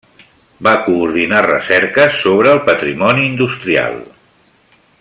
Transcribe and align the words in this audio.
Va 0.67 0.71
coordinar 0.85 1.41
recerques 1.47 2.17
sobre 2.23 2.51
el 2.55 2.63
patrimoni 2.71 3.27
industrial. 3.35 4.01